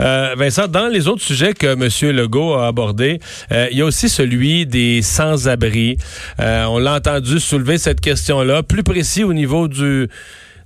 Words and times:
Euh, 0.00 0.34
Vincent, 0.36 0.68
dans 0.68 0.88
les 0.88 1.08
autres 1.08 1.22
sujets 1.22 1.52
que 1.52 1.66
M. 1.66 2.16
Legault 2.16 2.54
a 2.54 2.66
abordés, 2.66 3.20
euh, 3.52 3.68
il 3.70 3.78
y 3.78 3.82
a 3.82 3.84
aussi 3.84 4.08
celui 4.08 4.66
des 4.66 5.02
sans-abri. 5.02 5.96
Euh, 6.40 6.64
on 6.64 6.78
l'a 6.78 6.94
entendu 6.94 7.40
soulever 7.40 7.78
cette 7.78 8.00
question-là, 8.00 8.62
plus 8.62 8.82
précis 8.82 9.24
au 9.24 9.32
niveau 9.32 9.68
du 9.68 10.08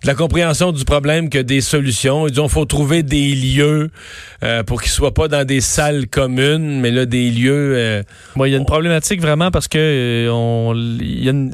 de 0.03 0.07
la 0.07 0.15
compréhension 0.15 0.73
du 0.73 0.85
problème 0.85 1.29
que 1.29 1.39
des 1.39 1.61
solutions. 1.61 2.27
Ils 2.27 2.33
disent 2.33 2.49
faut 2.49 2.65
trouver 2.65 3.03
des 3.03 3.35
lieux 3.35 3.91
euh, 4.43 4.63
pour 4.63 4.81
qu'ils 4.81 4.93
soient 4.93 5.15
pas 5.15 5.29
dans 5.29 5.45
des 5.45 5.61
salles 5.61 6.07
communes, 6.07 6.81
mais 6.81 6.91
là 6.91 7.05
des 7.07 7.31
lieux. 7.31 7.75
Euh, 7.77 8.03
il 8.37 8.49
y 8.49 8.55
a 8.55 8.59
une 8.59 8.65
problématique 8.65 9.21
vraiment 9.21 9.51
parce 9.51 9.69
que 9.69 9.79
euh, 9.79 10.31
on 10.31 10.75
il 10.75 11.25
y 11.25 11.29
a 11.29 11.33
une 11.33 11.53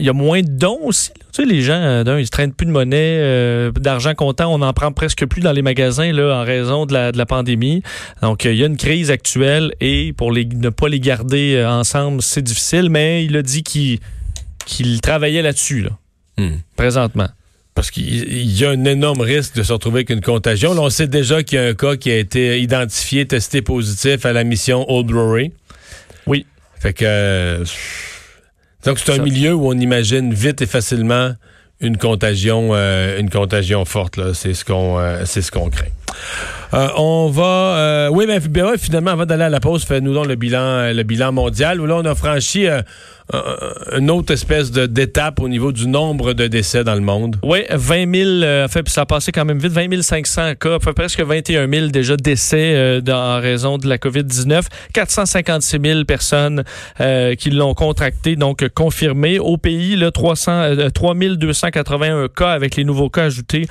il 0.00 0.06
y 0.06 0.08
a 0.08 0.12
moins 0.12 0.42
de 0.42 0.48
dons 0.48 0.78
aussi. 0.84 1.10
Tu 1.32 1.42
sais, 1.42 1.44
les 1.44 1.62
gens, 1.62 1.74
euh, 1.74 2.04
d'un, 2.04 2.18
ils 2.18 2.26
se 2.26 2.30
traînent 2.30 2.52
plus 2.52 2.66
de 2.66 2.72
monnaie, 2.72 3.18
euh, 3.20 3.70
d'argent 3.70 4.14
comptant, 4.14 4.52
on 4.52 4.62
en 4.62 4.72
prend 4.72 4.90
presque 4.92 5.26
plus 5.26 5.40
dans 5.40 5.52
les 5.52 5.62
magasins 5.62 6.12
là, 6.12 6.40
en 6.40 6.44
raison 6.44 6.86
de 6.86 6.92
la, 6.92 7.12
de 7.12 7.18
la 7.18 7.26
pandémie. 7.26 7.82
Donc, 8.22 8.44
il 8.44 8.54
y 8.54 8.62
a 8.62 8.66
une 8.66 8.76
crise 8.76 9.10
actuelle 9.10 9.72
et 9.80 10.12
pour 10.12 10.32
les, 10.32 10.44
ne 10.44 10.70
pas 10.70 10.88
les 10.88 11.00
garder 11.00 11.54
euh, 11.56 11.70
ensemble, 11.70 12.22
c'est 12.22 12.42
difficile, 12.42 12.90
mais 12.90 13.24
il 13.24 13.36
a 13.36 13.42
dit 13.42 13.62
qu'il 13.62 14.00
qu'il 14.66 15.00
travaillait 15.00 15.42
là-dessus, 15.42 15.82
là, 15.82 15.90
hmm. 16.38 16.58
présentement. 16.76 17.28
Parce 17.74 17.90
qu'il 17.90 18.50
y 18.50 18.64
a 18.64 18.70
un 18.70 18.84
énorme 18.84 19.20
risque 19.20 19.56
de 19.56 19.62
se 19.62 19.72
retrouver 19.72 20.00
avec 20.00 20.10
une 20.10 20.20
contagion. 20.20 20.74
Là, 20.74 20.82
on 20.82 20.90
sait 20.90 21.06
déjà 21.06 21.42
qu'il 21.42 21.58
y 21.58 21.62
a 21.62 21.66
un 21.66 21.74
cas 21.74 21.96
qui 21.96 22.10
a 22.10 22.18
été 22.18 22.60
identifié, 22.60 23.26
testé 23.26 23.62
positif 23.62 24.26
à 24.26 24.32
la 24.32 24.44
mission 24.44 24.84
Old 24.90 25.10
Rory. 25.10 25.52
Oui. 26.26 26.46
Fait 26.78 26.92
que... 26.92 27.64
Donc, 28.84 28.98
c'est 28.98 29.12
un 29.12 29.22
milieu 29.22 29.54
où 29.54 29.68
on 29.68 29.78
imagine 29.78 30.32
vite 30.32 30.62
et 30.62 30.66
facilement 30.66 31.34
une 31.80 31.96
contagion, 31.96 32.70
euh, 32.72 33.18
une 33.18 33.30
contagion 33.30 33.84
forte. 33.84 34.34
C'est 34.34 34.54
ce 34.54 34.64
qu'on, 34.64 34.98
euh, 34.98 35.22
c'est 35.24 35.42
ce 35.42 35.50
qu'on 35.50 35.70
craint. 35.70 35.86
Euh, 36.74 36.88
on 36.96 37.28
va, 37.30 37.42
euh, 37.42 38.08
oui, 38.10 38.26
mais 38.28 38.38
ben, 38.40 38.76
finalement, 38.78 39.12
avant 39.12 39.26
d'aller 39.26 39.44
à 39.44 39.48
la 39.48 39.60
pause, 39.60 39.84
fais-nous 39.84 40.14
donc 40.14 40.26
le 40.26 40.36
bilan, 40.36 40.92
le 40.92 41.02
bilan 41.02 41.32
mondial 41.32 41.80
où 41.80 41.86
là 41.86 41.96
on 41.96 42.04
a 42.04 42.14
franchi 42.14 42.68
une 43.96 44.10
autre 44.10 44.32
espèce 44.32 44.70
de 44.70 44.86
d'étape 44.86 45.40
au 45.40 45.48
niveau 45.48 45.72
du 45.72 45.86
nombre 45.86 46.32
de 46.32 46.46
décès 46.46 46.84
dans 46.84 46.94
le 46.94 47.00
monde. 47.00 47.36
Oui, 47.42 47.60
20 47.70 48.14
000, 48.14 48.28
euh, 48.42 48.68
ça 48.86 49.02
a 49.02 49.06
passé 49.06 49.32
quand 49.32 49.44
même 49.44 49.58
vite, 49.58 49.72
20 49.72 50.02
500 50.02 50.54
cas, 50.58 50.78
presque 50.78 51.20
21 51.20 51.70
000 51.70 51.86
déjà 51.88 52.16
décès 52.16 52.74
euh, 52.74 53.00
en 53.08 53.40
raison 53.40 53.78
de 53.78 53.88
la 53.88 53.98
COVID-19, 53.98 54.64
456 54.92 55.78
000 55.82 56.04
personnes 56.04 56.64
euh, 57.00 57.34
qui 57.34 57.50
l'ont 57.50 57.74
contracté, 57.74 58.36
donc 58.36 58.66
confirmé. 58.74 59.38
Au 59.38 59.56
pays, 59.56 59.96
là, 59.96 60.10
300, 60.10 60.90
3 60.92 61.14
281 61.70 62.28
cas 62.28 62.50
avec 62.50 62.76
les 62.76 62.84
nouveaux 62.84 63.10
cas 63.10 63.24
ajoutés 63.24 63.66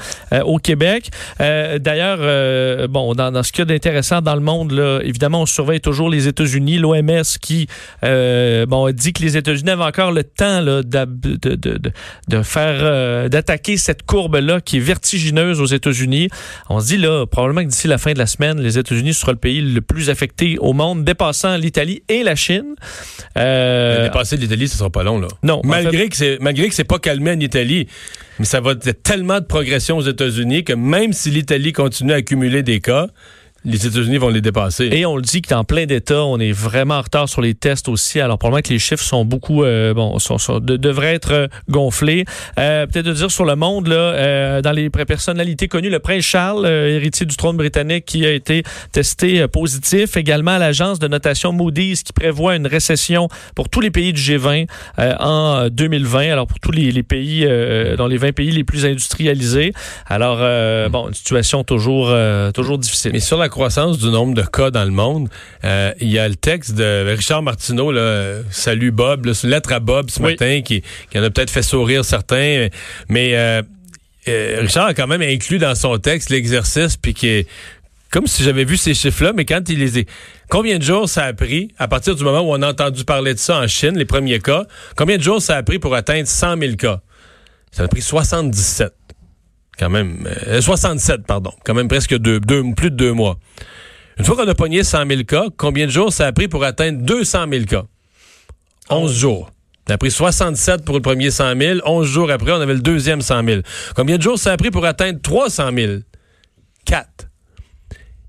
au 0.45 0.57
Québec. 0.57 1.09
D'ailleurs, 1.39 2.87
bon, 2.87 3.13
dans, 3.13 3.31
dans, 3.31 3.43
ce 3.43 3.51
qu'il 3.51 3.59
y 3.59 3.61
a 3.63 3.65
d'intéressant 3.65 4.21
dans 4.21 4.35
le 4.35 4.41
monde, 4.41 4.71
là, 4.71 4.99
évidemment, 5.03 5.41
on 5.41 5.45
surveille 5.45 5.81
toujours 5.81 6.09
les 6.09 6.27
États-Unis, 6.27 6.77
l'OMS 6.77 7.23
qui 7.41 7.67
bon, 8.01 8.91
dit 8.91 9.13
que 9.13 9.21
les 9.21 9.37
États 9.37 9.49
États-Unis 9.49 9.71
avaient 9.71 9.83
encore 9.83 10.11
le 10.11 10.23
temps 10.23 10.61
là, 10.61 10.83
de, 10.83 11.05
de, 11.05 11.55
de, 11.55 11.79
de, 12.27 12.41
faire 12.43 12.79
euh, 12.81 13.29
d'attaquer 13.29 13.77
cette 13.77 14.03
courbe-là 14.03 14.61
qui 14.61 14.77
est 14.77 14.81
vertigineuse 14.81 15.59
aux 15.59 15.65
États-Unis. 15.65 16.29
On 16.69 16.79
se 16.79 16.87
dit 16.87 16.97
là, 16.97 17.25
probablement 17.25 17.63
que 17.63 17.69
d'ici 17.69 17.87
la 17.87 17.97
fin 17.97 18.13
de 18.13 18.19
la 18.19 18.27
semaine, 18.27 18.59
les 18.59 18.77
États-Unis 18.77 19.13
seront 19.13 19.31
le 19.31 19.37
pays 19.37 19.61
le 19.61 19.81
plus 19.81 20.09
affecté 20.09 20.57
au 20.59 20.73
monde, 20.73 21.03
dépassant 21.03 21.57
l'Italie 21.57 22.03
et 22.09 22.23
la 22.23 22.35
Chine. 22.35 22.75
Euh, 23.37 24.03
dépasser 24.03 24.37
l'Italie, 24.37 24.67
ce 24.67 24.77
sera 24.77 24.89
pas 24.89 25.03
long, 25.03 25.19
là. 25.19 25.27
Non. 25.43 25.61
Malgré 25.63 26.09
que 26.09 26.15
c'est 26.15 26.37
malgré 26.39 26.69
que 26.69 26.75
c'est 26.75 26.83
pas 26.83 26.99
calmé 26.99 27.31
en 27.31 27.39
Italie. 27.39 27.87
Mais 28.39 28.45
ça 28.45 28.61
va 28.61 28.71
être 28.71 29.03
tellement 29.03 29.39
de 29.39 29.45
progression 29.45 29.97
aux 29.97 30.07
États-Unis 30.07 30.63
que 30.63 30.73
même 30.73 31.13
si 31.13 31.29
l'Italie 31.29 31.73
continue 31.73 32.13
à 32.13 32.17
accumuler 32.17 32.63
des 32.63 32.79
cas, 32.79 33.07
les 33.65 33.85
États-Unis 33.85 34.17
vont 34.17 34.29
les 34.29 34.41
dépasser. 34.41 34.89
Et 34.91 35.05
on 35.05 35.15
le 35.15 35.21
dit 35.21 35.41
qu'en 35.41 35.63
plein 35.63 35.85
d'État, 35.85 36.23
on 36.23 36.39
est 36.39 36.51
vraiment 36.51 36.95
en 36.95 37.01
retard 37.01 37.27
sur 37.27 37.41
les 37.41 37.53
tests 37.53 37.89
aussi. 37.89 38.19
Alors 38.19 38.37
probablement 38.37 38.61
que 38.61 38.73
les 38.73 38.79
chiffres 38.79 39.03
sont 39.03 39.25
beaucoup, 39.25 39.63
euh, 39.63 39.93
bon, 39.93 40.17
sont, 40.19 40.37
devraient 40.59 41.15
être 41.15 41.33
euh, 41.33 41.47
gonflés. 41.69 42.25
Euh, 42.57 42.85
Peut-être 42.87 43.05
de 43.05 43.13
dire 43.13 43.31
sur 43.31 43.45
le 43.45 43.55
monde 43.55 43.87
là, 43.87 43.95
euh, 43.95 44.61
dans 44.61 44.71
les 44.71 44.89
personnalités 44.89 45.67
connues, 45.67 45.89
le 45.89 45.99
prince 45.99 46.23
Charles, 46.23 46.65
héritier 46.65 47.25
du 47.25 47.35
trône 47.35 47.57
britannique, 47.57 48.05
qui 48.05 48.25
a 48.25 48.31
été 48.31 48.63
testé 48.91 49.47
positif. 49.47 50.15
Également 50.15 50.57
l'agence 50.57 50.99
de 50.99 51.07
notation 51.07 51.51
Moody's 51.51 52.03
qui 52.03 52.13
prévoit 52.13 52.55
une 52.55 52.67
récession 52.67 53.27
pour 53.55 53.69
tous 53.69 53.81
les 53.81 53.91
pays 53.91 54.13
du 54.13 54.21
G20 54.21 54.67
en 54.97 55.67
2020. 55.69 56.31
Alors 56.31 56.47
pour 56.47 56.59
tous 56.59 56.71
les, 56.71 56.91
les 56.91 57.03
pays, 57.03 57.45
dans 57.97 58.07
les 58.07 58.17
20 58.17 58.33
pays 58.33 58.51
les 58.51 58.63
plus 58.63 58.85
industrialisés. 58.85 59.73
Alors 60.05 60.37
bon, 60.89 61.07
une 61.07 61.13
situation 61.13 61.63
toujours, 61.63 62.13
toujours 62.53 62.77
difficile. 62.77 63.11
Mais 63.13 63.19
sur 63.19 63.37
la 63.37 63.48
croissance 63.49 63.97
du 63.97 64.07
nombre 64.09 64.33
de 64.33 64.41
cas 64.41 64.71
dans 64.71 64.85
le 64.85 64.91
monde, 64.91 65.29
euh, 65.63 65.91
il 65.99 66.09
y 66.09 66.19
a 66.19 66.27
le 66.27 66.35
texte 66.35 66.75
de 66.75 67.05
Richard 67.07 67.43
Martineau, 67.43 67.91
là, 67.91 68.41
Salut 68.51 68.91
Bob, 68.91 69.25
là, 69.25 69.33
lettre 69.43 69.73
à 69.73 69.79
Bob 69.79 70.09
ce 70.09 70.21
matin, 70.21 70.61
qui, 70.63 70.83
qui 71.09 71.19
en 71.19 71.23
a 71.23 71.29
peut-être 71.29 71.49
fait 71.49 71.61
sourire 71.61 72.05
certains, 72.05 72.67
mais 73.09 73.35
euh, 73.35 73.61
euh, 74.27 74.57
Richard 74.61 74.87
a 74.87 74.93
quand 74.93 75.07
même 75.07 75.21
inclus 75.21 75.57
dans 75.57 75.75
son 75.75 75.97
texte 75.97 76.29
l'exercice, 76.29 76.97
puis 76.97 77.13
qui 77.13 77.27
est 77.27 77.47
comme 78.11 78.25
si 78.25 78.43
j'avais 78.43 78.63
vu 78.63 78.77
ces 78.77 78.93
chiffres-là, 78.93 79.33
mais 79.35 79.45
quand 79.45 79.69
il 79.69 79.79
les 79.79 79.99
est... 79.99 80.09
Combien 80.49 80.79
de 80.79 80.83
jours 80.83 81.07
ça 81.07 81.25
a 81.25 81.33
pris, 81.33 81.69
à 81.77 81.87
partir 81.87 82.15
du 82.15 82.23
moment 82.23 82.39
où 82.41 82.51
on 82.51 82.61
a 82.63 82.69
entendu 82.69 83.03
parler 83.03 83.35
de 83.35 83.39
ça 83.39 83.59
en 83.59 83.67
Chine, 83.67 83.97
les 83.97 84.05
premiers 84.05 84.39
cas, 84.39 84.65
combien 84.95 85.17
de 85.17 85.21
jours 85.21 85.41
ça 85.41 85.57
a 85.57 85.63
pris 85.63 85.77
pour 85.77 85.93
atteindre 85.93 86.27
100 86.27 86.57
000 86.57 86.75
cas? 86.75 87.01
Ça 87.71 87.83
a 87.83 87.87
pris 87.87 88.01
77 88.01 88.98
quand 89.79 89.89
même, 89.89 90.27
67, 90.59 91.19
euh, 91.19 91.23
pardon, 91.25 91.53
quand 91.63 91.73
même 91.73 91.87
presque 91.87 92.15
deux, 92.17 92.39
deux, 92.41 92.63
plus 92.75 92.91
de 92.91 92.97
deux 92.97 93.13
mois. 93.13 93.39
Une 94.19 94.25
fois 94.25 94.35
qu'on 94.35 94.47
a 94.47 94.53
pogné 94.53 94.83
100 94.83 95.07
000 95.07 95.23
cas, 95.23 95.45
combien 95.55 95.85
de 95.85 95.91
jours 95.91 96.11
ça 96.11 96.27
a 96.27 96.33
pris 96.33 96.49
pour 96.49 96.65
atteindre 96.65 97.01
200 97.01 97.45
000 97.49 97.63
cas? 97.63 97.83
11 98.89 99.17
jours. 99.17 99.51
Ça 99.87 99.93
a 99.93 99.97
pris 99.97 100.11
67 100.11 100.83
pour 100.83 100.95
le 100.95 101.01
premier 101.01 101.31
100 101.31 101.57
000. 101.57 101.79
11 101.85 102.05
jours 102.05 102.29
après, 102.29 102.51
on 102.51 102.59
avait 102.59 102.73
le 102.73 102.81
deuxième 102.81 103.21
100 103.21 103.45
000. 103.45 103.61
Combien 103.95 104.17
de 104.17 104.21
jours 104.21 104.37
ça 104.37 104.51
a 104.51 104.57
pris 104.57 104.69
pour 104.69 104.85
atteindre 104.85 105.21
300 105.21 105.69
000? 105.73 105.93
4. 106.85 107.07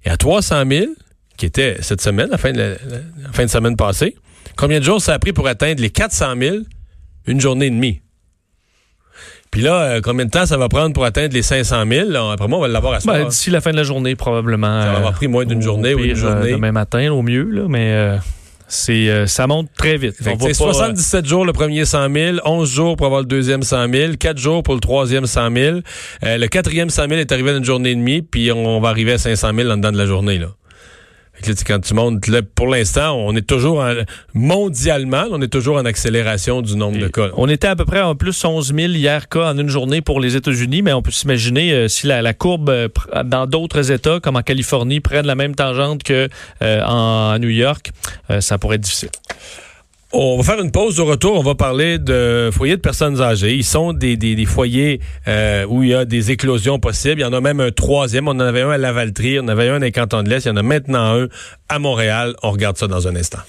Et 0.05 0.11
à 0.11 0.17
300 0.17 0.62
000, 0.71 0.87
qui 1.37 1.47
était 1.47 1.78
cette 1.82 2.00
semaine, 2.00 2.31
la 2.31 2.38
fin 2.38 2.53
de, 2.53 2.78
la 3.22 3.32
fin 3.32 3.44
de 3.44 3.50
semaine 3.50 3.77
passée, 3.77 4.17
combien 4.56 4.78
de 4.78 4.84
jours 4.84 5.03
ça 5.03 5.15
a 5.15 5.19
pris 5.19 5.32
pour 5.32 5.49
atteindre 5.49 5.82
les 5.82 5.91
400 5.91 6.34
000? 6.41 6.56
Une 7.27 7.41
journée 7.41 7.67
et 7.67 7.71
demie. 7.71 8.00
Puis 9.50 9.62
là, 9.62 9.83
euh, 9.83 10.00
combien 10.03 10.25
de 10.25 10.31
temps 10.31 10.47
ça 10.47 10.56
va 10.56 10.69
prendre 10.69 10.93
pour 10.93 11.05
atteindre 11.05 11.34
les 11.34 11.43
500 11.43 11.84
000? 11.91 12.15
après 12.31 12.47
moi, 12.47 12.59
on 12.59 12.62
va 12.62 12.69
l'avoir 12.69 12.94
à 12.94 13.00
ce 13.00 13.06
ben, 13.06 13.27
D'ici 13.27 13.50
la 13.50 13.61
fin 13.61 13.72
de 13.72 13.77
la 13.77 13.83
journée, 13.83 14.15
probablement. 14.15 14.83
Ça 14.83 14.91
va 14.93 14.99
avoir 14.99 15.12
pris 15.12 15.28
moins 15.28 15.44
d'une 15.44 15.62
journée 15.62 15.94
ou 15.94 15.99
une 15.99 16.15
journée. 16.15 16.50
Euh, 16.50 16.56
demain 16.56 16.72
matin, 16.72 17.12
au 17.12 17.22
mieux, 17.22 17.49
là, 17.50 17.62
mais... 17.69 17.93
Euh, 17.93 18.16
c'est 18.72 19.27
ça 19.27 19.49
monte 19.49 19.69
très 19.77 19.97
vite. 19.97 20.15
C'est 20.21 20.55
77 20.55 21.27
jours 21.27 21.44
le 21.44 21.53
premier 21.53 21.84
100 21.84 22.15
000, 22.15 22.37
11 22.44 22.71
jours 22.71 22.97
pour 22.97 23.06
avoir 23.06 23.21
le 23.21 23.27
deuxième 23.27 23.65
100 23.65 23.93
000, 23.93 24.12
4 24.16 24.38
jours 24.38 24.62
pour 24.62 24.75
le 24.75 24.81
troisième 24.81 25.27
100 25.27 25.53
000. 25.53 25.78
le 26.22 26.47
quatrième 26.47 26.88
100 26.88 27.09
000 27.09 27.15
est 27.15 27.32
arrivé 27.32 27.50
dans 27.50 27.59
une 27.59 27.65
journée 27.65 27.91
et 27.91 27.94
demie, 27.97 28.22
puis 28.22 28.53
on 28.53 28.81
va 28.81 28.91
arriver 28.91 29.15
à 29.15 29.19
500 29.19 29.50
000 29.56 29.71
en 29.71 29.77
dedans 29.77 29.91
de 29.91 29.99
la 29.99 30.06
journée. 30.06 30.38
Là 30.38 30.50
quand 31.66 31.80
tu 31.80 31.94
montes, 31.94 32.24
pour 32.54 32.68
l'instant, 32.68 33.16
on 33.16 33.34
est 33.36 33.46
toujours 33.46 33.84
mondialement, 34.34 35.24
on 35.30 35.40
est 35.40 35.52
toujours 35.52 35.76
en 35.76 35.84
accélération 35.84 36.62
du 36.62 36.76
nombre 36.76 36.98
de 36.98 37.08
cas. 37.08 37.28
On 37.36 37.48
était 37.48 37.68
à 37.68 37.76
peu 37.76 37.84
près 37.84 38.00
en 38.00 38.14
plus 38.14 38.44
11 38.44 38.74
000 38.74 38.92
hier 38.92 39.28
cas 39.28 39.52
en 39.52 39.58
une 39.58 39.68
journée 39.68 40.00
pour 40.00 40.20
les 40.20 40.36
États-Unis, 40.36 40.82
mais 40.82 40.92
on 40.92 41.02
peut 41.02 41.10
s'imaginer 41.10 41.72
euh, 41.72 41.88
si 41.88 42.06
la, 42.06 42.34
courbe 42.34 42.70
euh, 42.70 42.88
dans 43.24 43.46
d'autres 43.46 43.90
États, 43.90 44.20
comme 44.20 44.36
en 44.36 44.42
Californie, 44.42 45.00
prenne 45.00 45.26
la 45.26 45.34
même 45.34 45.54
tangente 45.54 46.02
que 46.02 46.28
euh, 46.62 46.82
en 46.84 47.38
New 47.38 47.48
York, 47.48 47.90
ça 48.40 48.58
pourrait 48.58 48.76
être 48.76 48.82
difficile. 48.82 49.10
On 50.12 50.37
va 50.38 50.43
faire 50.43 50.60
une 50.60 50.72
pause 50.72 50.98
au 50.98 51.04
retour. 51.04 51.38
On 51.38 51.43
va 51.43 51.54
parler 51.54 51.98
de 51.98 52.50
foyers 52.53 52.76
de 52.76 52.81
personnes 52.81 53.21
âgées. 53.21 53.54
Ils 53.54 53.65
sont 53.65 53.93
des, 53.93 54.16
des, 54.16 54.44
foyers 54.44 55.00
euh, 55.28 55.65
où 55.69 55.84
il 55.84 55.91
y 55.91 55.94
a 55.94 56.04
des 56.04 56.32
éclosions 56.32 56.81
possibles. 56.81 57.21
Il 57.21 57.25
y 57.25 57.26
en 57.26 57.32
a 57.32 57.41
même 57.41 57.60
un 57.60 57.71
troisième. 57.71 58.26
On 58.26 58.32
en 58.32 58.41
avait 58.41 58.62
un 58.62 58.70
à 58.70 58.78
Lavaltrie, 58.78 59.38
on 59.38 59.44
en 59.44 59.49
avait 59.49 59.69
un 59.69 59.78
les 59.78 59.93
cantons 59.93 60.25
de 60.25 60.28
l'Est. 60.28 60.47
Il 60.47 60.49
y 60.49 60.50
en 60.50 60.56
a 60.56 60.62
maintenant 60.62 61.20
un 61.20 61.29
à 61.69 61.79
Montréal. 61.79 62.34
On 62.43 62.50
regarde 62.50 62.76
ça 62.76 62.88
dans 62.88 63.06
un 63.06 63.14
instant. 63.14 63.40